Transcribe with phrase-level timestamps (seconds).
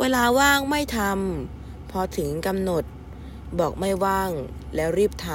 [0.00, 2.84] เวลาว่างไม่ทำพอถึงกำหนด
[3.58, 4.30] บอกไม่ว่าง
[4.74, 5.28] แล้วรีบท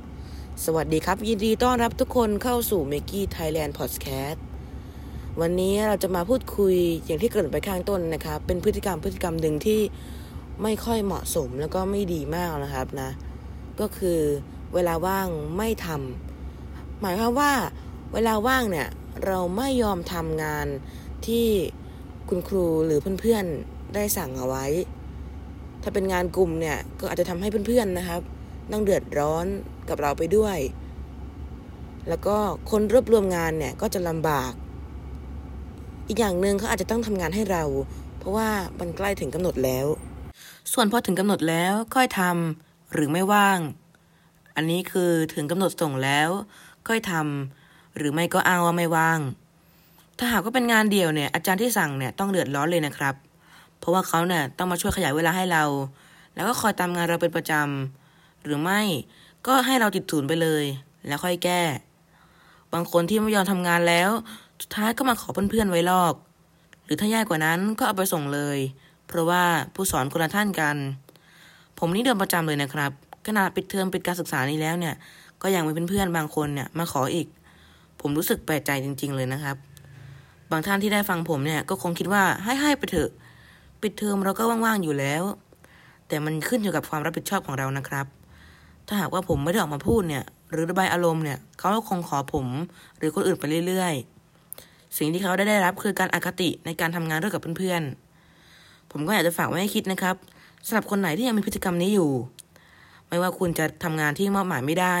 [0.00, 4.44] ำสวัสดีครับ ยินดีต้อนรับทุกคนเข้าสู่ m มกี้ไทยแลนด์พอดแคสต์
[5.40, 9.80] วันนี้เราจะมาพูดคุยอย่างที่เกริ่นไปข้างต้นนะครับ เป็นพฤติกรรมพฤติกรรมหนึ่งที่
[10.62, 13.10] ไม่ค่อยเหมาะสมแล้วก็ไม่ดีมากนะครับนะ
[13.80, 14.20] ก็คือ
[14.74, 17.52] เวลาว่างไม่ทำหมายความว่า
[18.12, 18.88] เวลาว่างเนี่ย
[19.26, 20.66] เราไม่ยอมทำงาน
[21.26, 21.48] ที่
[22.28, 23.46] คุณครูหรือเพื่อน
[23.96, 24.66] ได้สั่งเอาไว้
[25.82, 28.20] ถ้าเป็นงานกลุ่มเนี่ยก็อาจจะทำให้เพื่อนๆนะครับ
[28.72, 29.46] ต้องเดือดร้อน
[29.88, 30.58] กับเราไปด้วย
[32.08, 32.36] แล้วก็
[32.70, 34.52] คนรวบรวมงานเนี่ยก็จะลำบาก
[36.08, 37.64] อีกอย่างหนึ่งเขาอาจจะต้องทำงานให้เรา
[38.18, 38.48] เพราะว่า
[38.78, 39.86] มันใกล้ถึงกำหนดแล้ว
[40.72, 43.58] ส่วนพอถึงกำหนดแล้วค่อยทำหรือไม่ว่าง
[44.56, 46.28] อันนี้คือถึงกำหนดส่งแล้ว
[46.88, 49.20] ค่อยทำหรือไม่ก็อ้างว่าไม่ว่าง
[50.18, 53.14] ถ้าหากว่าเป็นงานเดียวเนี่ยอาจารย์ที่สั่งเนี่ยต้องเดือดร้อนเลยนะครับ
[53.84, 55.64] เพราะว่าเขาเนี่ยต้องมาช่วยขยายเวลาให้เรา
[56.34, 58.80] แล้วก็คอยตามงานเราเป็นประจำหรือไม่
[59.46, 60.64] ก็ให้เราติดศูนย์ไปเลย
[61.06, 61.62] แล้วค่อยแก้
[62.72, 64.10] บางคนที่ไม่ยอมทำงานแล้ว
[64.62, 66.14] สุดท้ายก็มาขอเพื่อนๆไว้ลอก
[66.84, 68.58] หรือถ้าแย่กว่านั้นก็เอาไปส่งเลย
[69.06, 69.42] เพราะว่า
[69.74, 70.76] ผู้สอนคนละท่านกัน
[71.78, 72.90] ผมนี่เดิมประจำเลยนะครับ
[73.26, 74.94] ขนาดปิดเทอมปิดการศึกษานี้แล้วเนี่ย
[75.42, 77.26] ก็ยังมีเพื่อนๆบางคนเนี่ยมาขออีก
[78.00, 79.56] ผมรู้สึกแปลกใจจริง ๆ เลยนะครับ
[80.50, 83.10] บางท่านที่ได้ฟังผมเนี่ยก็คงคิดว่าให้ให้ไปเถอะ
[83.84, 85.22] ปิดเทอมเราก็ว่างๆอยู่แล้ว
[86.08, 88.06] แต่มันขึ้นอยู่กับความรับผิดชอบของเรานะครับ
[88.86, 92.46] ถ้าหากว่าผมไม่ได้ออกมาพูดเนี่ย หรือระบายอารมณ์เนี่ยเขาก็คงขอผม
[92.98, 100.16] หรือคนอื่นไปเรื่อยๆ สิ่งที่เขาได้ได้รับคือการอคติในการทำงานร่วมกับเพื่อนๆ ผมก็อยากจะฝากไว้ให้คิดนะครับ
[100.66, 102.10] สำหรับคนไหนที่ยังมีพฤติกรรมนี้อยู่
[103.08, 104.96] ไม่ว่าคุณจะทำงานที่มอบหมายไม่ได้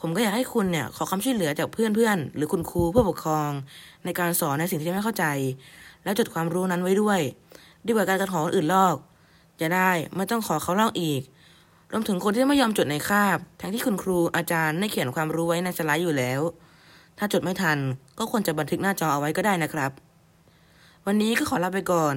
[0.00, 3.50] ผมก็อยากให้คุณเนี่ยขอความช่วยเหลือจากเพื่อนๆหรือคุณครูผู้ปกครอง
[4.04, 5.24] ในการสอนในสิ่งที่ไม่เข้าใจ
[6.04, 7.20] แล้วจดความรู้นั้นไว้ด้วย
[7.86, 8.96] ดีกว่าการกระขอคนอื่นลอก
[9.60, 11.22] จะได้ไม่ต้องขอเขาลอกอีก
[11.92, 16.40] รวมถึงคนที่ไม่ยอมจดในคาบ ทั้งที่คุณครูอาจารย์ได้เขียนความรู้ไว้ในสไลด์อยู่แล้ว
[17.18, 17.78] ถ้าจดไม่ทัน
[18.18, 19.90] ก็ควรจะบันทึกหน้าจอเอาไว้ก็ได้นะครับ
[21.06, 22.16] วันนี้ก็ขอลาไปก่อน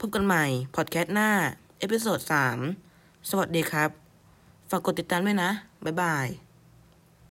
[0.00, 0.44] พบกันใหม่
[0.76, 1.30] พอดแคสต์หน้า
[1.78, 2.18] เอพิโซด
[2.74, 3.90] 3สวัสดีครับ
[4.70, 5.50] ฝากกดติดตามด้วยนะ
[5.84, 6.26] บ๊ายบาย